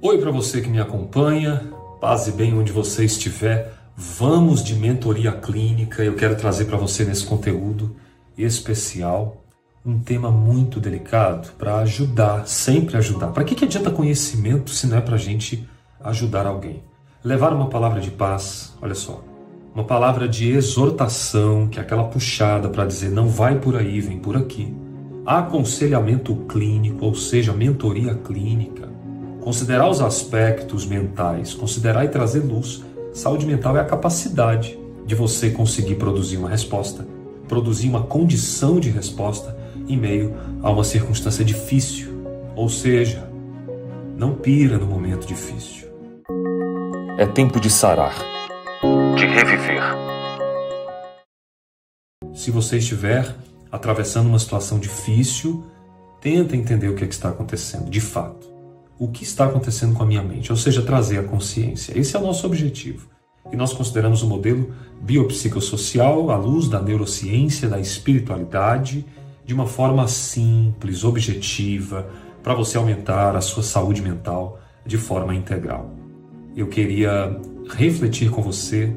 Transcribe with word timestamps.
Oi 0.00 0.16
para 0.18 0.30
você 0.30 0.60
que 0.60 0.70
me 0.70 0.80
acompanha, 0.80 1.72
paz 2.00 2.28
e 2.28 2.30
bem 2.30 2.56
onde 2.56 2.70
você 2.70 3.04
estiver. 3.04 3.74
Vamos 3.96 4.62
de 4.62 4.76
mentoria 4.76 5.32
clínica. 5.32 6.04
Eu 6.04 6.14
quero 6.14 6.36
trazer 6.36 6.66
para 6.66 6.76
você 6.76 7.04
nesse 7.04 7.26
conteúdo 7.26 7.96
especial 8.36 9.42
um 9.84 9.98
tema 9.98 10.30
muito 10.30 10.78
delicado 10.78 11.50
para 11.58 11.78
ajudar, 11.78 12.46
sempre 12.46 12.96
ajudar. 12.96 13.32
Para 13.32 13.42
que, 13.42 13.56
que 13.56 13.64
adianta 13.64 13.90
conhecimento 13.90 14.70
se 14.70 14.86
não 14.86 14.98
é 14.98 15.00
para 15.00 15.16
a 15.16 15.18
gente 15.18 15.68
ajudar 16.00 16.46
alguém? 16.46 16.80
Levar 17.24 17.52
uma 17.52 17.68
palavra 17.68 18.00
de 18.00 18.12
paz, 18.12 18.76
olha 18.80 18.94
só, 18.94 19.24
uma 19.74 19.82
palavra 19.82 20.28
de 20.28 20.52
exortação, 20.52 21.66
que 21.66 21.80
é 21.80 21.82
aquela 21.82 22.04
puxada 22.04 22.68
para 22.68 22.86
dizer 22.86 23.10
não 23.10 23.28
vai 23.28 23.58
por 23.58 23.74
aí, 23.74 24.00
vem 24.00 24.20
por 24.20 24.36
aqui. 24.36 24.72
Aconselhamento 25.26 26.36
clínico, 26.48 27.04
ou 27.04 27.16
seja, 27.16 27.52
mentoria 27.52 28.14
clínica. 28.14 28.97
Considerar 29.48 29.88
os 29.88 30.02
aspectos 30.02 30.84
mentais, 30.84 31.54
considerar 31.54 32.04
e 32.04 32.08
trazer 32.08 32.40
luz. 32.40 32.84
Saúde 33.14 33.46
mental 33.46 33.78
é 33.78 33.80
a 33.80 33.84
capacidade 33.86 34.78
de 35.06 35.14
você 35.14 35.48
conseguir 35.48 35.94
produzir 35.94 36.36
uma 36.36 36.50
resposta, 36.50 37.08
produzir 37.48 37.88
uma 37.88 38.02
condição 38.02 38.78
de 38.78 38.90
resposta 38.90 39.58
em 39.88 39.96
meio 39.96 40.34
a 40.62 40.70
uma 40.70 40.84
circunstância 40.84 41.42
difícil. 41.42 42.08
Ou 42.54 42.68
seja, 42.68 43.26
não 44.18 44.34
pira 44.34 44.76
no 44.76 44.84
momento 44.84 45.26
difícil. 45.26 45.88
É 47.16 47.24
tempo 47.24 47.58
de 47.58 47.70
sarar, 47.70 48.16
de 49.16 49.24
reviver. 49.24 49.82
Se 52.34 52.50
você 52.50 52.76
estiver 52.76 53.34
atravessando 53.72 54.26
uma 54.26 54.38
situação 54.38 54.78
difícil, 54.78 55.64
tenta 56.20 56.54
entender 56.54 56.88
o 56.88 56.94
que, 56.94 57.04
é 57.04 57.06
que 57.06 57.14
está 57.14 57.30
acontecendo 57.30 57.88
de 57.88 58.02
fato. 58.02 58.57
O 58.98 59.08
que 59.08 59.22
está 59.22 59.46
acontecendo 59.46 59.94
com 59.94 60.02
a 60.02 60.06
minha 60.06 60.22
mente, 60.22 60.50
ou 60.50 60.56
seja, 60.56 60.82
trazer 60.82 61.18
a 61.18 61.22
consciência. 61.22 61.96
Esse 61.98 62.16
é 62.16 62.18
o 62.18 62.22
nosso 62.22 62.46
objetivo. 62.46 63.08
E 63.52 63.56
nós 63.56 63.72
consideramos 63.72 64.22
o 64.22 64.26
modelo 64.26 64.72
biopsicossocial 65.00 66.30
à 66.30 66.36
luz 66.36 66.68
da 66.68 66.80
neurociência, 66.80 67.68
da 67.68 67.78
espiritualidade 67.78 69.06
de 69.44 69.54
uma 69.54 69.66
forma 69.66 70.06
simples, 70.06 71.04
objetiva, 71.04 72.06
para 72.42 72.54
você 72.54 72.76
aumentar 72.76 73.34
a 73.34 73.40
sua 73.40 73.62
saúde 73.62 74.02
mental 74.02 74.60
de 74.84 74.98
forma 74.98 75.34
integral. 75.34 75.90
Eu 76.54 76.66
queria 76.66 77.40
refletir 77.70 78.30
com 78.30 78.42
você 78.42 78.94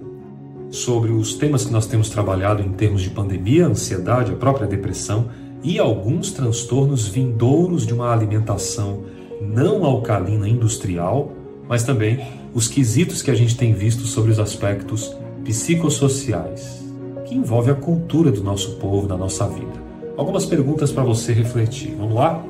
sobre 0.69 1.11
os 1.11 1.35
temas 1.35 1.65
que 1.65 1.71
nós 1.71 1.85
temos 1.85 2.09
trabalhado 2.09 2.61
em 2.61 2.71
termos 2.71 3.01
de 3.01 3.09
pandemia, 3.09 3.67
ansiedade, 3.67 4.31
a 4.31 4.35
própria 4.35 4.67
depressão 4.67 5.29
e 5.63 5.77
alguns 5.77 6.31
transtornos 6.31 7.07
vindouros 7.07 7.85
de 7.85 7.93
uma 7.93 8.11
alimentação 8.11 9.03
não 9.41 9.83
alcalina 9.83 10.47
industrial, 10.47 11.31
mas 11.67 11.83
também 11.83 12.25
os 12.53 12.67
quesitos 12.67 13.21
que 13.21 13.31
a 13.31 13.35
gente 13.35 13.57
tem 13.57 13.73
visto 13.73 14.03
sobre 14.03 14.31
os 14.31 14.39
aspectos 14.39 15.15
psicossociais, 15.43 16.81
que 17.25 17.35
envolve 17.35 17.71
a 17.71 17.75
cultura 17.75 18.31
do 18.31 18.43
nosso 18.43 18.75
povo, 18.77 19.07
da 19.07 19.17
nossa 19.17 19.47
vida 19.47 19.91
algumas 20.21 20.45
perguntas 20.45 20.91
para 20.91 21.03
você 21.03 21.33
refletir. 21.33 21.95
Vamos 21.95 22.15
lá? 22.15 22.43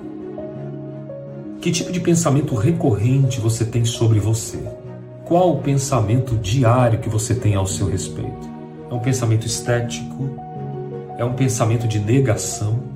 Que 1.61 1.71
tipo 1.71 1.91
de 1.91 1.99
pensamento 1.99 2.55
recorrente 2.55 3.39
você 3.39 3.63
tem 3.63 3.85
sobre 3.85 4.19
você? 4.19 4.59
Qual 5.25 5.53
o 5.53 5.61
pensamento 5.61 6.35
diário 6.35 6.99
que 6.99 7.09
você 7.09 7.33
tem 7.33 7.55
ao 7.55 7.67
seu 7.67 7.87
respeito? 7.87 8.49
É 8.89 8.93
um 8.93 8.99
pensamento 8.99 9.45
estético? 9.45 10.29
É 11.17 11.23
um 11.23 11.33
pensamento 11.33 11.87
de 11.87 11.99
negação? 11.99 12.90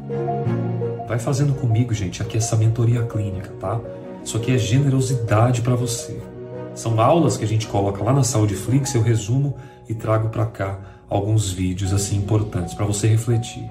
Vai 1.08 1.20
fazendo 1.20 1.54
comigo, 1.54 1.94
gente. 1.94 2.22
Aqui 2.22 2.36
é 2.36 2.40
essa 2.40 2.56
mentoria 2.56 3.04
clínica, 3.04 3.52
tá? 3.60 3.80
Isso 4.24 4.38
aqui 4.38 4.54
é 4.54 4.58
generosidade 4.58 5.62
para 5.62 5.76
você. 5.76 6.20
São 6.74 7.00
aulas 7.00 7.38
que 7.38 7.44
a 7.44 7.48
gente 7.48 7.68
coloca 7.68 8.04
lá 8.04 8.12
na 8.12 8.24
Saúde 8.24 8.56
Flix, 8.56 8.94
eu 8.96 9.02
resumo 9.02 9.56
e 9.88 9.94
trago 9.94 10.30
para 10.30 10.46
cá 10.46 10.80
alguns 11.10 11.52
vídeos 11.52 11.94
assim 11.94 12.18
importantes 12.18 12.74
para 12.74 12.86
você 12.86 13.08
refletir 13.08 13.70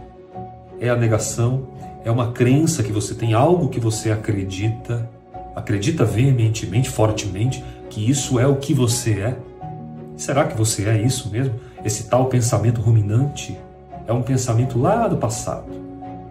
é 0.81 0.91
a 0.91 0.97
negação, 0.97 1.69
é 2.05 2.11
uma 2.11 2.33
crença 2.33 2.83
que 2.83 2.93
você 2.93 3.15
tem, 3.15 3.33
algo 3.33 3.69
que 3.69 3.81
você 3.81 4.11
acredita, 4.11 5.09
acredita 5.55 6.05
veementemente, 6.05 6.91
fortemente, 6.91 7.65
que 7.89 8.09
isso 8.09 8.39
é 8.39 8.47
o 8.47 8.57
que 8.57 8.75
você 8.75 9.13
é? 9.13 9.37
Será 10.17 10.45
que 10.45 10.57
você 10.57 10.89
é 10.89 11.01
isso 11.01 11.31
mesmo? 11.31 11.55
Esse 11.85 12.05
tal 12.05 12.27
pensamento 12.27 12.81
ruminante 12.81 13.59
é 14.07 14.13
um 14.13 14.23
pensamento 14.23 14.79
lá 14.79 15.09
do 15.09 15.17
passado, 15.17 15.67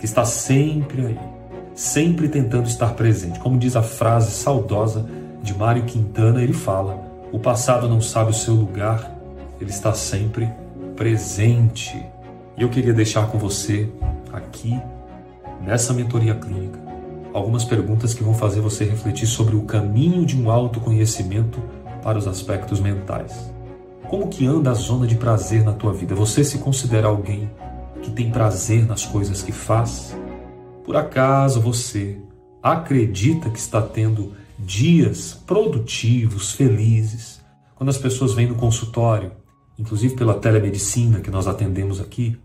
que 0.03 0.07
está 0.07 0.25
sempre 0.25 1.05
aí, 1.05 1.19
sempre 1.73 2.27
tentando 2.27 2.67
estar 2.67 2.93
presente. 2.93 3.39
Como 3.39 3.57
diz 3.57 3.73
a 3.77 3.81
frase 3.81 4.31
saudosa 4.31 5.05
de 5.41 5.57
Mário 5.57 5.83
Quintana, 5.83 6.43
ele 6.43 6.51
fala: 6.51 7.01
o 7.31 7.39
passado 7.39 7.87
não 7.87 8.01
sabe 8.01 8.31
o 8.31 8.33
seu 8.33 8.53
lugar, 8.53 9.17
ele 9.61 9.69
está 9.69 9.93
sempre 9.93 10.49
presente. 10.97 12.05
E 12.57 12.63
eu 12.63 12.67
queria 12.67 12.91
deixar 12.91 13.27
com 13.27 13.37
você 13.37 13.89
aqui, 14.33 14.77
nessa 15.61 15.93
mentoria 15.93 16.35
clínica, 16.35 16.81
algumas 17.33 17.63
perguntas 17.63 18.13
que 18.13 18.25
vão 18.25 18.33
fazer 18.33 18.59
você 18.59 18.83
refletir 18.83 19.25
sobre 19.25 19.55
o 19.55 19.61
caminho 19.61 20.25
de 20.25 20.37
um 20.37 20.51
autoconhecimento 20.51 21.63
para 22.03 22.17
os 22.17 22.27
aspectos 22.27 22.81
mentais. 22.81 23.49
Como 24.09 24.27
que 24.27 24.45
anda 24.45 24.71
a 24.71 24.73
zona 24.73 25.07
de 25.07 25.15
prazer 25.15 25.63
na 25.63 25.71
tua 25.71 25.93
vida? 25.93 26.13
Você 26.13 26.43
se 26.43 26.57
considera 26.57 27.07
alguém 27.07 27.49
que 28.03 28.11
tem 28.11 28.29
prazer 28.29 28.85
nas 28.85 29.05
coisas 29.05 29.41
que 29.41 29.51
faz? 29.51 30.15
Por 30.83 30.95
acaso 30.95 31.61
você 31.61 32.17
acredita 32.61 33.49
que 33.49 33.57
está 33.57 33.81
tendo 33.81 34.33
dias 34.59 35.33
produtivos, 35.47 36.51
felizes? 36.51 37.41
Quando 37.75 37.89
as 37.89 37.97
pessoas 37.97 38.33
vêm 38.33 38.47
no 38.47 38.55
consultório, 38.55 39.31
inclusive 39.79 40.15
pela 40.15 40.35
telemedicina 40.35 41.21
que 41.21 41.31
nós 41.31 41.47
atendemos 41.47 41.99
aqui, 41.99 42.37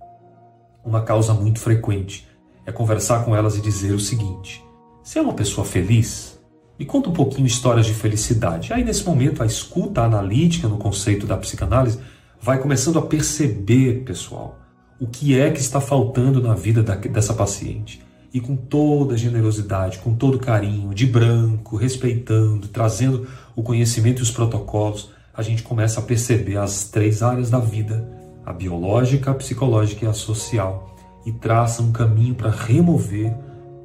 uma 0.84 1.02
causa 1.02 1.34
muito 1.34 1.58
frequente 1.58 2.26
é 2.64 2.72
conversar 2.72 3.24
com 3.24 3.34
elas 3.34 3.56
e 3.56 3.60
dizer 3.60 3.92
o 3.92 4.00
seguinte: 4.00 4.64
Você 5.02 5.18
é 5.18 5.22
uma 5.22 5.34
pessoa 5.34 5.66
feliz? 5.66 6.38
Me 6.78 6.86
conta 6.86 7.10
um 7.10 7.12
pouquinho 7.12 7.46
histórias 7.46 7.86
de 7.86 7.94
felicidade. 7.94 8.72
Aí, 8.72 8.84
nesse 8.84 9.04
momento, 9.04 9.42
a 9.42 9.46
escuta 9.46 10.02
analítica 10.02 10.68
no 10.68 10.78
conceito 10.78 11.26
da 11.26 11.36
psicanálise 11.36 11.98
vai 12.40 12.58
começando 12.58 13.00
a 13.00 13.02
perceber, 13.02 14.04
pessoal, 14.04 14.56
o 15.00 15.06
que 15.06 15.38
é 15.38 15.50
que 15.50 15.60
está 15.60 15.80
faltando 15.80 16.42
na 16.42 16.54
vida 16.54 16.82
dessa 16.82 17.34
paciente. 17.34 18.02
E 18.32 18.40
com 18.40 18.56
toda 18.56 19.16
generosidade, 19.16 19.98
com 19.98 20.14
todo 20.14 20.38
carinho, 20.38 20.92
de 20.92 21.06
branco, 21.06 21.76
respeitando, 21.76 22.68
trazendo 22.68 23.26
o 23.56 23.62
conhecimento 23.62 24.20
e 24.20 24.22
os 24.22 24.30
protocolos, 24.30 25.10
a 25.32 25.42
gente 25.42 25.62
começa 25.62 26.00
a 26.00 26.02
perceber 26.02 26.58
as 26.58 26.84
três 26.84 27.22
áreas 27.22 27.48
da 27.48 27.58
vida 27.58 28.18
a 28.48 28.52
biológica, 28.54 29.30
a 29.30 29.34
psicológica 29.34 30.06
e 30.06 30.08
a 30.08 30.14
social, 30.14 30.96
e 31.26 31.32
traça 31.32 31.82
um 31.82 31.92
caminho 31.92 32.34
para 32.34 32.50
remover 32.50 33.36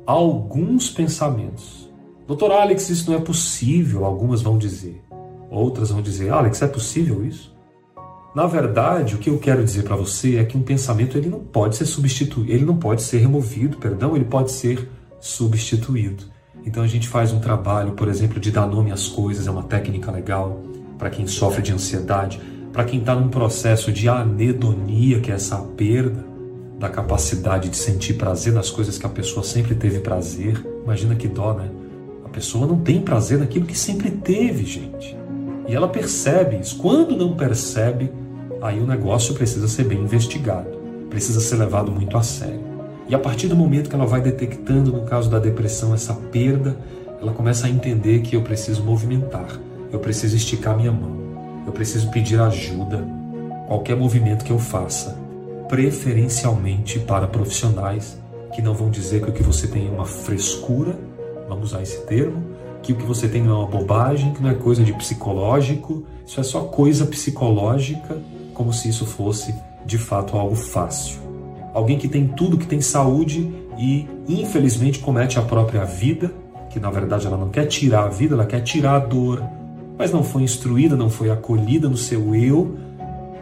alguns 0.05 0.89
pensamentos. 0.89 1.91
Doutor 2.25 2.49
Alex, 2.51 2.89
isso 2.89 3.11
não 3.11 3.17
é 3.17 3.21
possível, 3.21 4.05
algumas 4.05 4.41
vão 4.41 4.57
dizer. 4.57 5.03
Outras 5.51 5.89
vão 5.89 6.01
dizer, 6.01 6.31
Alex, 6.31 6.61
é 6.61 6.67
possível 6.67 7.25
isso? 7.25 7.52
Na 8.35 8.47
verdade, 8.47 9.15
o 9.15 9.17
que 9.19 9.29
eu 9.29 9.37
quero 9.37 9.63
dizer 9.63 9.83
para 9.83 9.95
você 9.95 10.37
é 10.37 10.43
que 10.43 10.57
um 10.57 10.63
pensamento 10.63 11.17
ele 11.17 11.29
não 11.29 11.39
pode 11.39 11.75
ser 11.75 11.85
substituído, 11.85 12.51
ele 12.51 12.65
não 12.65 12.77
pode 12.77 13.03
ser 13.03 13.19
removido, 13.19 13.77
perdão, 13.77 14.15
ele 14.15 14.25
pode 14.25 14.51
ser 14.51 14.89
substituído. 15.19 16.23
Então 16.65 16.81
a 16.81 16.87
gente 16.87 17.07
faz 17.07 17.31
um 17.31 17.39
trabalho, 17.39 17.91
por 17.91 18.07
exemplo, 18.07 18.39
de 18.39 18.51
dar 18.51 18.65
nome 18.65 18.91
às 18.91 19.07
coisas, 19.07 19.47
é 19.47 19.51
uma 19.51 19.63
técnica 19.63 20.11
legal 20.11 20.61
para 20.97 21.09
quem 21.09 21.27
sofre 21.27 21.61
de 21.61 21.71
ansiedade 21.71 22.39
para 22.73 22.83
quem 22.83 22.99
está 22.99 23.13
num 23.13 23.29
processo 23.29 23.91
de 23.91 24.09
anedonia, 24.09 25.21
que 25.21 25.31
é 25.31 25.35
essa 25.35 25.57
perda 25.57 26.25
da 26.79 26.89
capacidade 26.89 27.69
de 27.69 27.77
sentir 27.77 28.15
prazer 28.15 28.51
nas 28.51 28.71
coisas 28.71 28.97
que 28.97 29.05
a 29.05 29.09
pessoa 29.09 29.43
sempre 29.43 29.75
teve 29.75 29.99
prazer. 29.99 30.59
Imagina 30.83 31.13
que 31.13 31.27
dó, 31.27 31.53
né? 31.53 31.69
A 32.25 32.29
pessoa 32.29 32.65
não 32.65 32.79
tem 32.79 32.99
prazer 32.99 33.37
naquilo 33.37 33.67
que 33.67 33.77
sempre 33.77 34.09
teve, 34.09 34.65
gente. 34.65 35.15
E 35.67 35.75
ela 35.75 35.87
percebe 35.87 36.57
isso. 36.57 36.75
Quando 36.77 37.15
não 37.15 37.35
percebe, 37.35 38.11
aí 38.63 38.79
o 38.79 38.87
negócio 38.87 39.33
precisa 39.33 39.67
ser 39.67 39.83
bem 39.83 40.01
investigado, 40.01 40.69
precisa 41.09 41.39
ser 41.39 41.57
levado 41.57 41.91
muito 41.91 42.17
a 42.17 42.23
sério. 42.23 42.61
E 43.07 43.13
a 43.13 43.19
partir 43.19 43.47
do 43.47 43.55
momento 43.55 43.89
que 43.89 43.95
ela 43.95 44.05
vai 44.05 44.21
detectando, 44.21 44.91
no 44.91 45.03
caso 45.03 45.29
da 45.29 45.37
depressão, 45.37 45.93
essa 45.93 46.13
perda, 46.13 46.77
ela 47.21 47.33
começa 47.33 47.67
a 47.67 47.69
entender 47.69 48.21
que 48.21 48.35
eu 48.35 48.41
preciso 48.41 48.83
movimentar, 48.83 49.59
eu 49.91 49.99
preciso 49.99 50.35
esticar 50.35 50.75
minha 50.75 50.91
mão 50.91 51.23
eu 51.65 51.71
preciso 51.71 52.09
pedir 52.09 52.39
ajuda. 52.39 53.05
Qualquer 53.67 53.95
movimento 53.95 54.43
que 54.43 54.51
eu 54.51 54.59
faça, 54.59 55.17
preferencialmente 55.67 56.99
para 56.99 57.27
profissionais 57.27 58.17
que 58.53 58.61
não 58.61 58.73
vão 58.73 58.89
dizer 58.89 59.23
que 59.23 59.29
o 59.29 59.33
que 59.33 59.41
você 59.41 59.67
tem 59.67 59.87
é 59.87 59.91
uma 59.91 60.05
frescura, 60.05 60.95
vamos 61.47 61.71
usar 61.71 61.81
esse 61.81 62.05
termo, 62.05 62.43
que 62.83 62.93
o 62.93 62.95
que 62.95 63.05
você 63.05 63.27
tem 63.27 63.41
não 63.41 63.53
é 63.53 63.57
uma 63.59 63.67
bobagem, 63.67 64.33
que 64.33 64.43
não 64.43 64.49
é 64.49 64.53
coisa 64.53 64.83
de 64.83 64.93
psicológico, 64.93 66.05
isso 66.27 66.39
é 66.39 66.43
só 66.43 66.61
coisa 66.65 67.05
psicológica, 67.05 68.17
como 68.53 68.71
se 68.73 68.89
isso 68.89 69.05
fosse 69.05 69.55
de 69.85 69.97
fato 69.97 70.37
algo 70.37 70.55
fácil. 70.55 71.19
Alguém 71.73 71.97
que 71.97 72.07
tem 72.07 72.27
tudo, 72.27 72.57
que 72.57 72.67
tem 72.67 72.81
saúde 72.81 73.51
e 73.77 74.07
infelizmente 74.27 74.99
comete 74.99 75.39
a 75.39 75.41
própria 75.41 75.83
vida, 75.83 76.31
que 76.69 76.79
na 76.79 76.89
verdade 76.89 77.27
ela 77.27 77.37
não 77.37 77.49
quer 77.49 77.65
tirar 77.65 78.05
a 78.05 78.09
vida, 78.09 78.35
ela 78.35 78.45
quer 78.45 78.61
tirar 78.61 78.95
a 78.95 78.99
dor, 78.99 79.43
mas 79.97 80.11
não 80.11 80.23
foi 80.23 80.43
instruída, 80.43 80.95
não 80.95 81.09
foi 81.09 81.29
acolhida 81.29 81.89
no 81.89 81.97
seu 81.97 82.35
eu, 82.35 82.77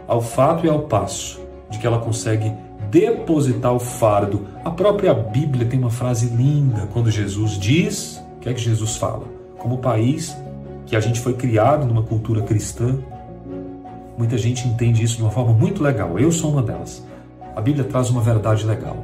ao 0.06 0.20
fato 0.20 0.66
e 0.66 0.68
ao 0.68 0.80
passo 0.80 1.40
de 1.70 1.78
que 1.78 1.86
ela 1.86 1.98
consegue 1.98 2.52
depositar 2.90 3.72
o 3.72 3.80
fardo. 3.80 4.46
A 4.64 4.70
própria 4.70 5.14
Bíblia 5.14 5.66
tem 5.66 5.78
uma 5.78 5.90
frase 5.90 6.26
linda 6.26 6.86
quando 6.92 7.10
Jesus 7.10 7.52
diz: 7.52 8.22
o 8.36 8.40
que 8.40 8.48
é 8.48 8.54
que 8.54 8.60
Jesus 8.60 8.96
fala? 8.96 9.24
Como 9.58 9.78
país 9.78 10.36
que 10.84 10.96
a 10.96 11.00
gente 11.00 11.20
foi 11.20 11.32
criado 11.32 11.86
numa 11.86 12.02
cultura 12.02 12.42
cristã, 12.42 12.98
muita 14.22 14.38
gente 14.38 14.68
entende 14.68 15.02
isso 15.02 15.16
de 15.16 15.22
uma 15.22 15.32
forma 15.32 15.52
muito 15.52 15.82
legal. 15.82 16.16
Eu 16.16 16.30
sou 16.30 16.52
uma 16.52 16.62
delas. 16.62 17.04
A 17.56 17.60
Bíblia 17.60 17.84
traz 17.84 18.08
uma 18.08 18.20
verdade 18.20 18.64
legal. 18.64 18.96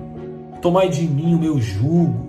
Tomai 0.63 0.89
de 0.89 1.03
mim 1.03 1.35
o 1.35 1.39
meu 1.39 1.61
jugo, 1.61 2.29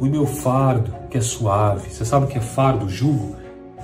o 0.00 0.06
meu 0.06 0.24
fardo, 0.24 0.94
que 1.10 1.18
é 1.18 1.20
suave. 1.20 1.90
Você 1.90 2.06
sabe 2.06 2.24
o 2.24 2.28
que 2.28 2.38
é 2.38 2.40
fardo, 2.40 2.88
jugo? 2.88 3.36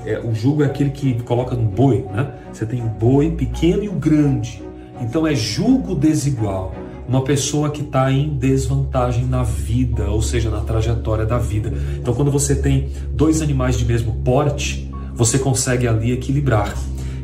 É, 0.07 0.19
o 0.19 0.35
jugo 0.35 0.63
é 0.63 0.67
aquele 0.67 0.91
que 0.91 1.23
coloca 1.25 1.55
no 1.55 1.65
boi, 1.69 2.07
né? 2.11 2.33
Você 2.51 2.65
tem 2.65 2.83
o 2.83 2.89
boi 2.89 3.33
pequeno 3.33 3.85
e 3.85 3.89
o 3.91 3.93
grande. 3.93 4.63
Então 4.99 5.27
é 5.27 5.35
julgo 5.35 5.95
desigual. 5.95 6.75
Uma 7.07 7.23
pessoa 7.23 7.69
que 7.69 7.83
está 7.83 8.11
em 8.11 8.31
desvantagem 8.31 9.27
na 9.27 9.43
vida, 9.43 10.11
ou 10.11 10.23
seja, 10.23 10.49
na 10.49 10.63
trajetória 10.63 11.27
da 11.27 11.37
vida. 11.37 11.71
Então, 11.99 12.15
quando 12.15 12.33
você 12.33 12.57
tem 12.57 12.89
dois 13.13 13.43
animais 13.43 13.77
de 13.77 13.85
mesmo 13.85 14.15
porte, 14.25 14.91
você 15.15 15.39
consegue 15.39 15.87
ali 15.87 16.13
equilibrar. 16.13 16.75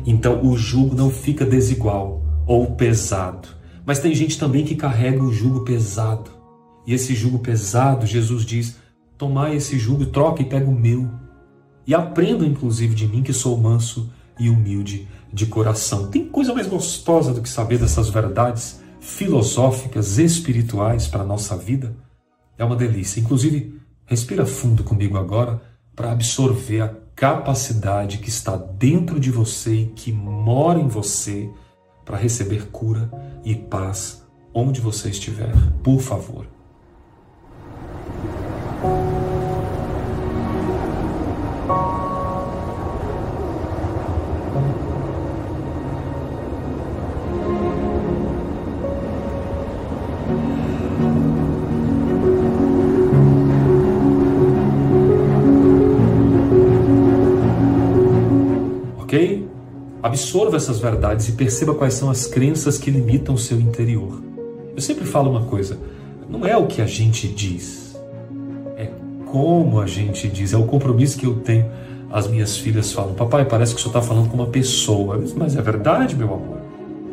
Então, 0.05 0.45
o 0.45 0.57
jugo 0.57 0.95
não 0.95 1.09
fica 1.09 1.45
desigual 1.45 2.21
ou 2.45 2.75
pesado. 2.75 3.47
Mas 3.85 3.99
tem 3.99 4.13
gente 4.13 4.37
também 4.37 4.65
que 4.65 4.75
carrega 4.75 5.23
o 5.23 5.33
jugo 5.33 5.63
pesado. 5.63 6.31
E 6.85 6.93
esse 6.93 7.13
jugo 7.15 7.39
pesado, 7.39 8.05
Jesus 8.05 8.45
diz: 8.45 8.77
tomai 9.17 9.55
esse 9.55 9.77
jugo, 9.77 10.05
troca 10.05 10.41
e 10.41 10.45
pega 10.45 10.69
o 10.69 10.75
meu. 10.75 11.09
E 11.85 11.93
aprenda, 11.93 12.45
inclusive, 12.45 12.95
de 12.95 13.07
mim 13.07 13.23
que 13.23 13.33
sou 13.33 13.57
manso 13.57 14.09
e 14.39 14.49
humilde 14.49 15.07
de 15.31 15.45
coração. 15.45 16.09
Tem 16.09 16.27
coisa 16.27 16.53
mais 16.53 16.67
gostosa 16.67 17.33
do 17.33 17.41
que 17.41 17.49
saber 17.49 17.77
dessas 17.77 18.09
verdades 18.09 18.81
filosóficas, 18.99 20.17
espirituais 20.17 21.07
para 21.07 21.23
a 21.23 21.25
nossa 21.25 21.57
vida? 21.57 21.95
É 22.57 22.63
uma 22.63 22.75
delícia. 22.75 23.19
Inclusive, 23.19 23.79
respira 24.05 24.45
fundo 24.45 24.83
comigo 24.83 25.17
agora 25.17 25.61
para 25.95 26.11
absorver 26.11 26.81
a 26.81 26.87
capacidade 27.15 28.17
que 28.17 28.29
está 28.29 28.55
dentro 28.55 29.19
de 29.19 29.31
você 29.31 29.73
e 29.73 29.85
que 29.87 30.11
mora 30.11 30.79
em 30.79 30.87
você 30.87 31.49
para 32.03 32.17
receber 32.17 32.67
cura 32.67 33.09
e 33.43 33.55
paz 33.55 34.23
onde 34.53 34.81
você 34.81 35.09
estiver. 35.09 35.51
Por 35.83 35.99
favor. 35.99 36.52
Absorva 60.13 60.57
essas 60.57 60.77
verdades 60.77 61.27
e 61.27 61.31
perceba 61.31 61.73
quais 61.73 61.95
são 61.95 62.07
as 62.07 62.27
crenças 62.27 62.77
que 62.77 62.91
limitam 62.91 63.33
o 63.33 63.37
seu 63.37 63.59
interior. 63.59 64.21
Eu 64.75 64.79
sempre 64.79 65.05
falo 65.05 65.31
uma 65.31 65.45
coisa: 65.45 65.75
não 66.29 66.45
é 66.45 66.55
o 66.55 66.67
que 66.67 66.83
a 66.83 66.85
gente 66.85 67.27
diz, 67.27 67.99
é 68.77 68.91
como 69.25 69.81
a 69.81 69.87
gente 69.87 70.27
diz, 70.27 70.53
é 70.53 70.57
o 70.57 70.65
compromisso 70.65 71.17
que 71.17 71.25
eu 71.25 71.37
tenho. 71.37 71.65
As 72.11 72.27
minhas 72.27 72.55
filhas 72.55 72.93
falam: 72.93 73.15
Papai, 73.15 73.43
parece 73.43 73.73
que 73.73 73.79
o 73.79 73.83
senhor 73.83 73.97
está 73.97 74.07
falando 74.07 74.29
com 74.29 74.37
uma 74.37 74.45
pessoa. 74.45 75.19
Mas 75.35 75.55
é 75.55 75.61
verdade, 75.63 76.15
meu 76.15 76.31
amor. 76.31 76.61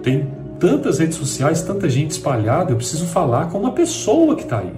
Tem 0.03 0.29
tantas 0.59 0.99
redes 0.99 1.17
sociais, 1.17 1.63
tanta 1.63 1.89
gente 1.89 2.11
espalhada, 2.11 2.71
eu 2.71 2.77
preciso 2.77 3.07
falar 3.07 3.47
com 3.47 3.59
uma 3.59 3.73
pessoa 3.73 4.37
que 4.37 4.43
está 4.43 4.59
aí. 4.59 4.75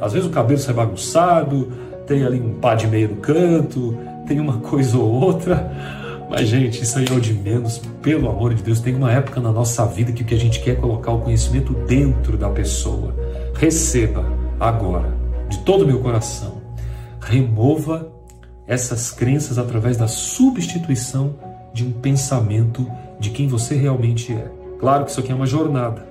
Às 0.00 0.14
vezes 0.14 0.26
o 0.26 0.30
cabelo 0.30 0.58
sai 0.58 0.72
bagunçado, 0.72 1.70
tem 2.06 2.24
ali 2.24 2.40
um 2.40 2.54
pá 2.54 2.74
de 2.74 2.86
meia 2.86 3.08
no 3.08 3.16
canto, 3.16 3.94
tem 4.26 4.40
uma 4.40 4.56
coisa 4.56 4.96
ou 4.96 5.12
outra 5.12 5.97
mas, 6.30 6.48
gente, 6.48 6.82
isso 6.82 6.98
aí 6.98 7.06
é 7.08 7.12
o 7.12 7.20
de 7.20 7.32
menos. 7.32 7.78
Pelo 8.02 8.28
amor 8.28 8.54
de 8.54 8.62
Deus, 8.62 8.80
tem 8.80 8.94
uma 8.94 9.10
época 9.10 9.40
na 9.40 9.50
nossa 9.50 9.84
vida 9.86 10.12
que 10.12 10.22
o 10.22 10.26
que 10.26 10.34
a 10.34 10.38
gente 10.38 10.60
quer 10.60 10.72
é 10.72 10.74
colocar 10.74 11.12
o 11.12 11.20
conhecimento 11.20 11.72
dentro 11.86 12.36
da 12.36 12.50
pessoa. 12.50 13.14
Receba 13.54 14.24
agora, 14.60 15.16
de 15.48 15.58
todo 15.60 15.84
o 15.84 15.86
meu 15.86 16.00
coração. 16.00 16.60
Remova 17.20 18.12
essas 18.66 19.10
crenças 19.10 19.58
através 19.58 19.96
da 19.96 20.06
substituição 20.06 21.34
de 21.72 21.84
um 21.84 21.90
pensamento 21.90 22.86
de 23.18 23.30
quem 23.30 23.48
você 23.48 23.74
realmente 23.74 24.32
é. 24.32 24.50
Claro 24.78 25.04
que 25.04 25.10
isso 25.10 25.20
aqui 25.20 25.32
é 25.32 25.34
uma 25.34 25.46
jornada. 25.46 26.06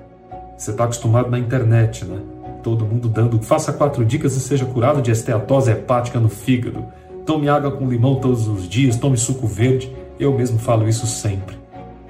Você 0.56 0.72
está 0.72 0.84
acostumado 0.84 1.30
na 1.30 1.38
internet, 1.38 2.04
né? 2.04 2.20
Todo 2.62 2.84
mundo 2.84 3.08
dando, 3.08 3.40
faça 3.40 3.72
quatro 3.72 4.04
dicas 4.04 4.34
e 4.34 4.40
seja 4.40 4.64
curado 4.66 5.00
de 5.00 5.12
esteatose 5.12 5.70
hepática 5.70 6.18
no 6.18 6.28
fígado. 6.28 6.84
Tome 7.24 7.48
água 7.48 7.70
com 7.70 7.88
limão 7.88 8.16
todos 8.16 8.48
os 8.48 8.68
dias, 8.68 8.96
tome 8.96 9.16
suco 9.16 9.46
verde. 9.46 9.94
Eu 10.18 10.36
mesmo 10.36 10.58
falo 10.58 10.88
isso 10.88 11.06
sempre. 11.06 11.56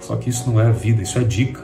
Só 0.01 0.17
que 0.17 0.31
isso 0.31 0.51
não 0.51 0.61
é 0.61 0.71
vida, 0.73 1.03
isso 1.03 1.19
é 1.19 1.25
dica. 1.25 1.63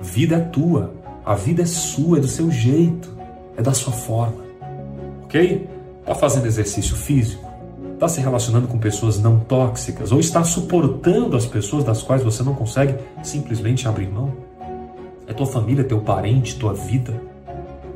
Vida 0.00 0.36
é 0.36 0.40
tua, 0.40 0.94
a 1.24 1.34
vida 1.34 1.62
é 1.62 1.66
sua, 1.66 2.18
é 2.18 2.20
do 2.20 2.26
seu 2.26 2.50
jeito, 2.50 3.14
é 3.56 3.62
da 3.62 3.72
sua 3.72 3.92
forma. 3.92 4.42
Ok? 5.24 5.68
Está 6.00 6.14
fazendo 6.14 6.46
exercício 6.46 6.96
físico? 6.96 7.48
Está 7.94 8.08
se 8.08 8.20
relacionando 8.20 8.66
com 8.66 8.78
pessoas 8.78 9.20
não 9.20 9.38
tóxicas? 9.38 10.10
Ou 10.10 10.18
está 10.18 10.42
suportando 10.42 11.36
as 11.36 11.46
pessoas 11.46 11.84
das 11.84 12.02
quais 12.02 12.22
você 12.22 12.42
não 12.42 12.54
consegue 12.54 12.96
simplesmente 13.22 13.86
abrir 13.86 14.08
mão? 14.08 14.32
É 15.26 15.32
tua 15.32 15.46
família, 15.46 15.84
teu 15.84 16.00
parente, 16.00 16.56
tua 16.56 16.74
vida? 16.74 17.14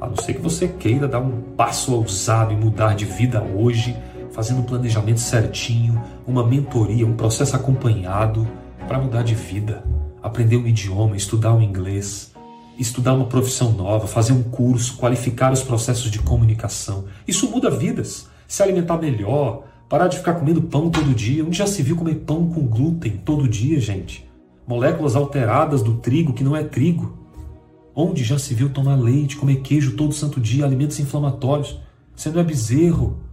A 0.01 0.07
não 0.07 0.17
ser 0.17 0.35
que 0.35 0.41
você 0.41 0.69
queira 0.69 1.09
dar 1.09 1.19
um 1.19 1.41
passo 1.57 1.95
ousado 1.95 2.53
e 2.53 2.57
mudar 2.57 2.95
de 2.95 3.05
vida 3.05 3.43
hoje 3.43 3.97
fazendo 4.37 4.61
um 4.61 4.65
planejamento 4.65 5.19
certinho, 5.19 5.99
uma 6.27 6.47
mentoria, 6.47 7.07
um 7.07 7.17
processo 7.17 7.57
acompanhado 7.57 8.47
para 8.87 8.99
mudar 8.99 9.23
de 9.23 9.35
vida, 9.35 9.83
aprender 10.23 10.59
um 10.59 10.67
idioma, 10.67 11.17
estudar 11.17 11.55
um 11.55 11.63
inglês, 11.63 12.35
estudar 12.79 13.15
uma 13.15 13.25
profissão 13.25 13.73
nova, 13.73 14.07
fazer 14.07 14.35
um 14.35 14.43
curso, 14.43 14.99
qualificar 14.99 15.55
os 15.55 15.63
processos 15.63 16.11
de 16.11 16.19
comunicação. 16.19 17.07
Isso 17.27 17.51
muda 17.51 17.71
vidas. 17.71 18.29
Se 18.47 18.63
alimentar 18.63 18.99
melhor, 18.99 19.65
parar 19.89 20.07
de 20.07 20.19
ficar 20.19 20.35
comendo 20.35 20.61
pão 20.61 20.91
todo 20.91 21.15
dia. 21.15 21.43
Onde 21.43 21.57
já 21.57 21.67
se 21.67 21.83
viu 21.83 21.97
comer 21.97 22.17
pão 22.17 22.51
com 22.51 22.67
glúten 22.67 23.13
todo 23.25 23.49
dia, 23.49 23.81
gente? 23.81 24.29
Moléculas 24.69 25.17
alteradas 25.17 25.81
do 25.81 25.95
trigo 25.95 26.35
que 26.35 26.45
não 26.45 26.55
é 26.55 26.63
trigo. 26.63 27.17
Onde 27.95 28.23
já 28.23 28.39
se 28.39 28.53
viu 28.53 28.69
tomar 28.69 28.97
leite, 28.97 29.37
comer 29.37 29.63
queijo 29.63 29.97
todo 29.97 30.13
santo 30.13 30.39
dia, 30.39 30.67
alimentos 30.67 31.01
inflamatórios? 31.01 31.81
Você 32.15 32.29
não 32.29 32.41
é 32.41 32.45
bezerro. 32.45 33.25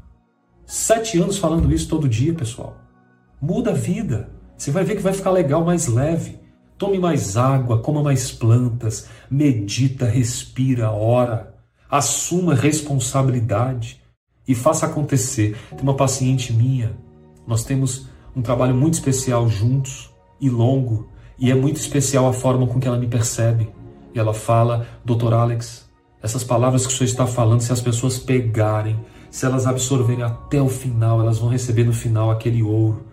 Sete 0.73 1.19
anos 1.19 1.37
falando 1.37 1.71
isso 1.71 1.87
todo 1.87 2.09
dia, 2.09 2.33
pessoal. 2.33 2.75
Muda 3.39 3.69
a 3.69 3.75
vida. 3.75 4.31
Você 4.57 4.71
vai 4.71 4.83
ver 4.83 4.95
que 4.95 5.03
vai 5.03 5.13
ficar 5.13 5.29
legal, 5.29 5.63
mais 5.63 5.85
leve. 5.85 6.39
Tome 6.79 6.97
mais 6.97 7.37
água, 7.37 7.77
coma 7.77 8.01
mais 8.01 8.31
plantas, 8.31 9.07
medita, 9.29 10.07
respira, 10.07 10.89
ora. 10.89 11.53
Assuma 11.87 12.55
responsabilidade 12.55 14.01
e 14.47 14.55
faça 14.55 14.87
acontecer. 14.87 15.55
Tem 15.69 15.81
uma 15.83 15.95
paciente 15.95 16.51
minha, 16.51 16.97
nós 17.45 17.63
temos 17.63 18.07
um 18.35 18.41
trabalho 18.41 18.73
muito 18.73 18.95
especial 18.95 19.47
juntos 19.47 20.09
e 20.41 20.49
longo, 20.49 21.07
e 21.37 21.51
é 21.51 21.53
muito 21.53 21.77
especial 21.77 22.27
a 22.27 22.33
forma 22.33 22.65
com 22.65 22.79
que 22.79 22.87
ela 22.87 22.97
me 22.97 23.07
percebe. 23.07 23.69
E 24.11 24.17
ela 24.17 24.33
fala, 24.33 24.87
doutor 25.05 25.35
Alex, 25.35 25.87
essas 26.19 26.43
palavras 26.43 26.87
que 26.87 26.91
o 26.91 26.95
senhor 26.95 27.11
está 27.11 27.27
falando, 27.27 27.61
se 27.61 27.71
as 27.71 27.79
pessoas 27.79 28.17
pegarem, 28.17 28.99
se 29.33 29.47
elas 29.47 29.65
absorverem 29.65 30.23
até 30.23 30.61
o 30.61 30.69
final, 30.69 31.19
elas 31.19 31.39
vão 31.39 31.49
receber 31.49 31.83
no 31.83 31.91
final 31.91 32.29
aquele 32.29 32.61
ouro. 32.61 33.03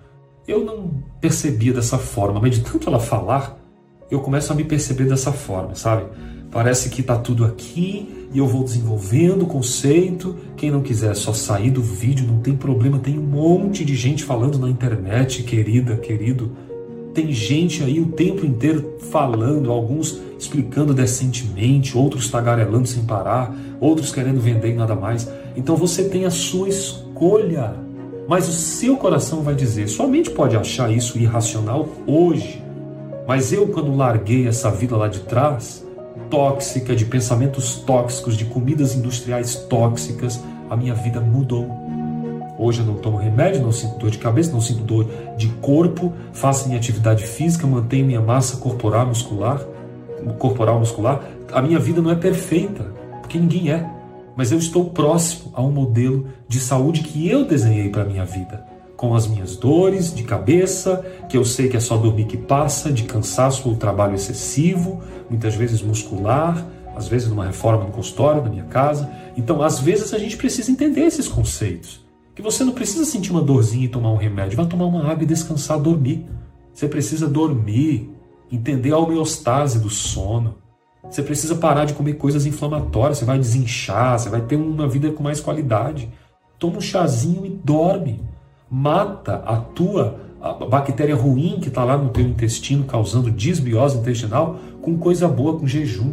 Eu 0.46 0.62
não 0.62 1.02
percebia 1.18 1.72
dessa 1.72 1.96
forma, 1.96 2.38
mas 2.38 2.56
de 2.56 2.60
tanto 2.60 2.90
ela 2.90 3.00
falar, 3.00 3.58
eu 4.10 4.20
começo 4.20 4.52
a 4.52 4.54
me 4.54 4.62
perceber 4.62 5.06
dessa 5.06 5.32
forma, 5.32 5.74
sabe? 5.74 6.04
Parece 6.50 6.90
que 6.90 7.00
está 7.00 7.16
tudo 7.16 7.42
aqui 7.42 8.28
e 8.34 8.38
eu 8.38 8.46
vou 8.46 8.62
desenvolvendo 8.62 9.44
o 9.44 9.46
conceito. 9.46 10.36
Quem 10.58 10.70
não 10.70 10.82
quiser 10.82 11.16
só 11.16 11.32
sair 11.32 11.70
do 11.70 11.80
vídeo, 11.80 12.26
não 12.26 12.40
tem 12.40 12.54
problema, 12.54 12.98
tem 12.98 13.18
um 13.18 13.22
monte 13.22 13.82
de 13.82 13.96
gente 13.96 14.22
falando 14.22 14.58
na 14.58 14.68
internet, 14.68 15.42
querida, 15.42 15.96
querido. 15.96 16.52
Tem 17.14 17.32
gente 17.32 17.82
aí 17.82 17.98
o 17.98 18.08
tempo 18.08 18.44
inteiro 18.44 18.98
falando, 19.10 19.72
alguns 19.72 20.20
explicando 20.38 20.92
decentemente, 20.92 21.96
outros 21.96 22.30
tagarelando 22.30 22.86
sem 22.86 23.04
parar, 23.04 23.56
outros 23.80 24.12
querendo 24.12 24.38
vender 24.38 24.72
e 24.72 24.74
nada 24.74 24.94
mais. 24.94 25.26
Então 25.56 25.76
você 25.76 26.04
tem 26.04 26.24
a 26.24 26.30
sua 26.30 26.68
escolha. 26.68 27.74
Mas 28.28 28.48
o 28.48 28.52
seu 28.52 28.96
coração 28.96 29.42
vai 29.42 29.54
dizer: 29.54 29.88
somente 29.88 30.30
pode 30.30 30.56
achar 30.56 30.90
isso 30.90 31.18
irracional 31.18 31.88
hoje. 32.06 32.62
Mas 33.26 33.52
eu, 33.52 33.68
quando 33.68 33.94
larguei 33.94 34.48
essa 34.48 34.70
vida 34.70 34.96
lá 34.96 35.08
de 35.08 35.20
trás, 35.20 35.84
tóxica, 36.28 36.94
de 36.94 37.04
pensamentos 37.04 37.74
tóxicos, 37.74 38.36
de 38.36 38.44
comidas 38.44 38.94
industriais 38.94 39.54
tóxicas, 39.54 40.40
a 40.68 40.76
minha 40.76 40.94
vida 40.94 41.20
mudou. 41.20 41.68
Hoje 42.58 42.80
eu 42.80 42.86
não 42.86 42.94
tomo 42.96 43.16
remédio, 43.16 43.62
não 43.62 43.72
sinto 43.72 43.98
dor 43.98 44.10
de 44.10 44.18
cabeça, 44.18 44.52
não 44.52 44.60
sinto 44.60 44.82
dor 44.82 45.06
de 45.36 45.48
corpo, 45.62 46.12
faço 46.32 46.66
minha 46.66 46.78
atividade 46.78 47.24
física, 47.24 47.66
mantenho 47.66 48.06
minha 48.06 48.20
massa 48.20 48.58
corporal 48.58 49.06
muscular, 49.06 49.60
corporal 50.38 50.78
muscular. 50.78 51.22
A 51.52 51.62
minha 51.62 51.78
vida 51.78 52.02
não 52.02 52.10
é 52.10 52.14
perfeita, 52.14 52.84
porque 53.20 53.38
ninguém 53.38 53.70
é, 53.70 53.88
mas 54.36 54.52
eu 54.52 54.58
estou 54.58 54.90
próximo 54.90 55.50
a 55.54 55.62
um 55.62 55.70
modelo 55.70 56.28
de 56.48 56.60
saúde 56.60 57.02
que 57.02 57.28
eu 57.28 57.44
desenhei 57.44 57.88
para 57.88 58.04
minha 58.04 58.24
vida, 58.24 58.64
com 58.96 59.14
as 59.14 59.26
minhas 59.26 59.56
dores 59.56 60.14
de 60.14 60.22
cabeça, 60.22 61.04
que 61.28 61.36
eu 61.36 61.44
sei 61.44 61.68
que 61.68 61.76
é 61.76 61.80
só 61.80 61.96
dormir 61.96 62.26
que 62.26 62.36
passa, 62.36 62.92
de 62.92 63.04
cansaço 63.04 63.68
ou 63.68 63.76
trabalho 63.76 64.14
excessivo, 64.14 65.00
muitas 65.28 65.54
vezes 65.54 65.82
muscular, 65.82 66.66
às 66.94 67.08
vezes 67.08 67.28
numa 67.28 67.46
reforma 67.46 67.84
no 67.84 67.90
consultório 67.90 68.42
da 68.42 68.50
minha 68.50 68.64
casa. 68.64 69.10
Então, 69.36 69.62
às 69.62 69.80
vezes 69.80 70.12
a 70.12 70.18
gente 70.18 70.36
precisa 70.36 70.70
entender 70.70 71.02
esses 71.02 71.28
conceitos. 71.28 72.04
Que 72.34 72.42
você 72.42 72.62
não 72.64 72.72
precisa 72.72 73.04
sentir 73.04 73.30
uma 73.30 73.42
dorzinha 73.42 73.86
e 73.86 73.88
tomar 73.88 74.10
um 74.12 74.16
remédio, 74.16 74.56
vai 74.56 74.66
tomar 74.66 74.86
uma 74.86 75.10
água 75.10 75.22
e 75.22 75.26
descansar, 75.26 75.78
dormir. 75.78 76.26
Você 76.72 76.88
precisa 76.88 77.26
dormir, 77.26 78.10
entender 78.50 78.92
a 78.92 78.98
homeostase 78.98 79.78
do 79.78 79.90
sono. 79.90 80.56
Você 81.08 81.22
precisa 81.22 81.54
parar 81.54 81.84
de 81.84 81.94
comer 81.94 82.14
coisas 82.14 82.46
inflamatórias, 82.46 83.18
você 83.18 83.24
vai 83.24 83.38
desinchar, 83.38 84.18
você 84.18 84.28
vai 84.28 84.40
ter 84.40 84.56
uma 84.56 84.88
vida 84.88 85.10
com 85.10 85.22
mais 85.22 85.40
qualidade. 85.40 86.10
Toma 86.58 86.78
um 86.78 86.80
chazinho 86.80 87.46
e 87.46 87.50
dorme. 87.50 88.20
Mata 88.70 89.42
a 89.46 89.56
tua 89.56 90.20
a 90.40 90.54
bactéria 90.54 91.14
ruim 91.14 91.58
que 91.60 91.68
está 91.68 91.84
lá 91.84 91.98
no 91.98 92.08
teu 92.08 92.24
intestino 92.24 92.84
causando 92.84 93.30
disbiose 93.30 93.98
intestinal 93.98 94.58
com 94.80 94.96
coisa 94.96 95.28
boa, 95.28 95.58
com 95.58 95.66
jejum. 95.66 96.12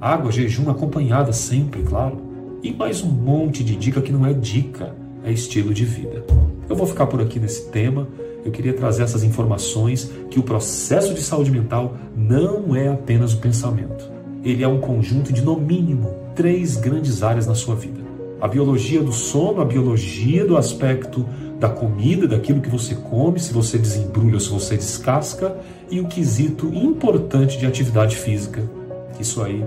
Água, 0.00 0.32
jejum 0.32 0.70
acompanhada 0.70 1.32
sempre, 1.32 1.82
claro. 1.82 2.18
E 2.62 2.72
mais 2.72 3.02
um 3.02 3.10
monte 3.10 3.62
de 3.62 3.76
dica 3.76 4.00
que 4.00 4.10
não 4.10 4.24
é 4.24 4.32
dica, 4.32 4.94
é 5.22 5.30
estilo 5.30 5.74
de 5.74 5.84
vida. 5.84 6.24
Eu 6.68 6.74
vou 6.74 6.86
ficar 6.86 7.06
por 7.06 7.20
aqui 7.20 7.38
nesse 7.38 7.70
tema. 7.70 8.08
Eu 8.44 8.52
queria 8.52 8.74
trazer 8.74 9.02
essas 9.02 9.24
informações 9.24 10.10
que 10.30 10.38
o 10.38 10.42
processo 10.42 11.14
de 11.14 11.22
saúde 11.22 11.50
mental 11.50 11.96
não 12.14 12.76
é 12.76 12.88
apenas 12.88 13.32
o 13.32 13.38
pensamento. 13.38 14.10
Ele 14.44 14.62
é 14.62 14.68
um 14.68 14.80
conjunto 14.80 15.32
de, 15.32 15.40
no 15.40 15.56
mínimo, 15.56 16.14
três 16.34 16.76
grandes 16.76 17.22
áreas 17.22 17.46
na 17.46 17.54
sua 17.54 17.74
vida: 17.74 18.00
a 18.40 18.46
biologia 18.46 19.02
do 19.02 19.12
sono, 19.12 19.62
a 19.62 19.64
biologia 19.64 20.44
do 20.44 20.56
aspecto 20.56 21.24
da 21.58 21.68
comida, 21.68 22.28
daquilo 22.28 22.60
que 22.60 22.68
você 22.68 22.94
come, 22.94 23.40
se 23.40 23.52
você 23.52 23.78
desembrulha 23.78 24.34
ou 24.34 24.40
se 24.40 24.50
você 24.50 24.76
descasca, 24.76 25.56
e 25.90 26.00
o 26.00 26.06
quesito 26.06 26.66
importante 26.66 27.56
de 27.56 27.64
atividade 27.64 28.16
física. 28.16 28.62
Isso 29.18 29.42
aí, 29.42 29.64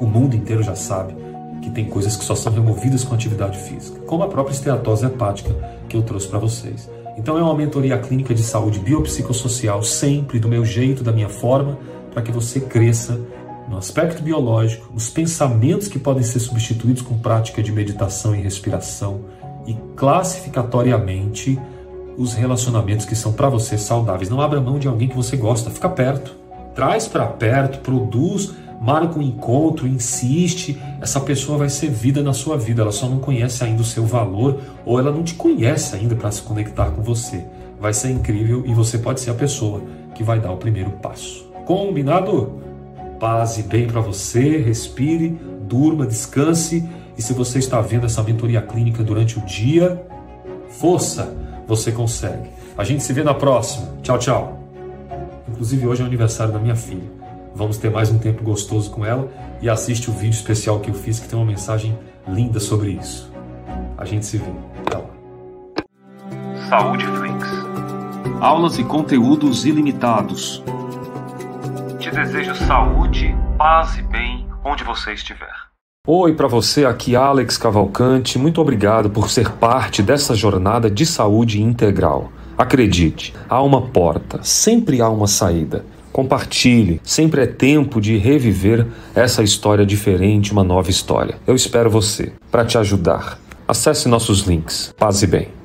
o 0.00 0.06
mundo 0.06 0.34
inteiro 0.34 0.62
já 0.62 0.74
sabe 0.74 1.14
que 1.62 1.70
tem 1.70 1.84
coisas 1.84 2.16
que 2.16 2.24
só 2.24 2.34
são 2.34 2.52
removidas 2.52 3.04
com 3.04 3.14
atividade 3.14 3.56
física, 3.58 4.00
como 4.00 4.24
a 4.24 4.28
própria 4.28 4.52
esteatose 4.52 5.06
hepática 5.06 5.54
que 5.88 5.96
eu 5.96 6.02
trouxe 6.02 6.26
para 6.26 6.40
vocês. 6.40 6.90
Então 7.16 7.38
é 7.38 7.42
uma 7.42 7.54
mentoria 7.54 7.98
clínica 7.98 8.34
de 8.34 8.42
saúde 8.42 8.78
biopsicossocial, 8.78 9.82
sempre 9.82 10.38
do 10.38 10.48
meu 10.48 10.64
jeito, 10.64 11.04
da 11.04 11.12
minha 11.12 11.28
forma, 11.28 11.78
para 12.10 12.22
que 12.22 12.32
você 12.32 12.60
cresça 12.60 13.20
no 13.68 13.76
aspecto 13.76 14.22
biológico, 14.22 14.92
nos 14.92 15.08
pensamentos 15.08 15.88
que 15.88 15.98
podem 15.98 16.22
ser 16.22 16.40
substituídos 16.40 17.02
com 17.02 17.18
prática 17.18 17.62
de 17.62 17.72
meditação 17.72 18.34
e 18.34 18.40
respiração, 18.40 19.20
e 19.66 19.74
classificatoriamente 19.96 21.58
os 22.16 22.34
relacionamentos 22.34 23.06
que 23.06 23.14
são 23.14 23.32
para 23.32 23.48
você 23.48 23.78
saudáveis. 23.78 24.28
Não 24.28 24.40
abra 24.40 24.60
mão 24.60 24.78
de 24.78 24.88
alguém 24.88 25.08
que 25.08 25.16
você 25.16 25.36
gosta, 25.36 25.70
fica 25.70 25.88
perto. 25.88 26.34
Traz 26.74 27.06
para 27.06 27.26
perto, 27.26 27.78
produz, 27.78 28.52
marca 28.82 29.16
um 29.16 29.22
encontro, 29.22 29.86
insiste. 29.86 30.76
Essa 31.00 31.20
pessoa 31.20 31.56
vai 31.56 31.68
ser 31.68 31.88
vida 31.88 32.20
na 32.20 32.32
sua 32.32 32.58
vida, 32.58 32.82
ela 32.82 32.90
só 32.90 33.08
não 33.08 33.20
conhece 33.20 33.62
ainda 33.62 33.80
o 33.80 33.84
seu 33.84 34.04
valor 34.04 34.60
ou 34.84 34.98
ela 34.98 35.12
não 35.12 35.22
te 35.22 35.34
conhece 35.34 35.94
ainda 35.94 36.16
para 36.16 36.32
se 36.32 36.42
conectar 36.42 36.90
com 36.90 37.00
você. 37.00 37.44
Vai 37.80 37.94
ser 37.94 38.10
incrível 38.10 38.64
e 38.66 38.74
você 38.74 38.98
pode 38.98 39.20
ser 39.20 39.30
a 39.30 39.34
pessoa 39.34 39.82
que 40.14 40.24
vai 40.24 40.40
dar 40.40 40.50
o 40.50 40.56
primeiro 40.56 40.90
passo. 40.90 41.48
Combinado? 41.64 42.60
Paz 43.20 43.56
e 43.56 43.62
bem 43.62 43.86
para 43.86 44.00
você, 44.00 44.58
respire, 44.58 45.38
durma, 45.60 46.04
descanse 46.04 46.88
e 47.16 47.22
se 47.22 47.32
você 47.32 47.60
está 47.60 47.80
vendo 47.80 48.06
essa 48.06 48.20
mentoria 48.20 48.60
clínica 48.60 49.04
durante 49.04 49.38
o 49.38 49.42
dia, 49.42 50.04
força, 50.68 51.32
você 51.68 51.92
consegue. 51.92 52.50
A 52.76 52.82
gente 52.82 53.04
se 53.04 53.12
vê 53.12 53.22
na 53.22 53.34
próxima. 53.34 53.86
Tchau, 54.02 54.18
tchau. 54.18 54.58
Inclusive 55.48 55.86
hoje 55.86 56.00
é 56.00 56.04
o 56.04 56.08
aniversário 56.08 56.52
da 56.52 56.58
minha 56.58 56.74
filha. 56.74 57.21
Vamos 57.54 57.76
ter 57.76 57.90
mais 57.90 58.10
um 58.10 58.18
tempo 58.18 58.42
gostoso 58.42 58.90
com 58.90 59.04
ela 59.04 59.30
e 59.60 59.68
assiste 59.68 60.10
o 60.10 60.12
vídeo 60.12 60.36
especial 60.36 60.80
que 60.80 60.90
eu 60.90 60.94
fiz 60.94 61.20
que 61.20 61.28
tem 61.28 61.38
uma 61.38 61.44
mensagem 61.44 61.96
linda 62.26 62.58
sobre 62.58 62.92
isso. 62.92 63.30
A 63.98 64.04
gente 64.04 64.24
se 64.24 64.38
vê. 64.38 64.50
Até 64.86 64.96
lá. 64.96 65.10
Saúde 66.68 67.04
Flix. 67.04 67.48
Aulas 68.40 68.78
e 68.78 68.84
conteúdos 68.84 69.66
ilimitados. 69.66 70.62
Te 71.98 72.10
desejo 72.10 72.54
saúde, 72.66 73.34
paz 73.58 73.96
e 73.98 74.02
bem 74.02 74.46
onde 74.64 74.82
você 74.82 75.12
estiver. 75.12 75.52
Oi 76.04 76.34
para 76.34 76.48
você, 76.48 76.84
aqui 76.84 77.14
Alex 77.14 77.56
Cavalcante. 77.56 78.38
Muito 78.38 78.60
obrigado 78.60 79.10
por 79.10 79.30
ser 79.30 79.52
parte 79.52 80.02
dessa 80.02 80.34
jornada 80.34 80.90
de 80.90 81.06
saúde 81.06 81.62
integral. 81.62 82.32
Acredite, 82.58 83.32
há 83.48 83.62
uma 83.62 83.82
porta, 83.82 84.40
sempre 84.42 85.00
há 85.00 85.08
uma 85.08 85.26
saída. 85.26 85.84
Compartilhe, 86.12 87.00
sempre 87.02 87.42
é 87.42 87.46
tempo 87.46 88.00
de 88.00 88.18
reviver 88.18 88.86
essa 89.14 89.42
história 89.42 89.86
diferente, 89.86 90.52
uma 90.52 90.62
nova 90.62 90.90
história. 90.90 91.36
Eu 91.46 91.54
espero 91.54 91.88
você 91.88 92.32
para 92.50 92.64
te 92.64 92.76
ajudar. 92.76 93.38
Acesse 93.66 94.08
nossos 94.08 94.40
links. 94.40 94.94
Paz 94.98 95.22
e 95.22 95.26
bem. 95.26 95.61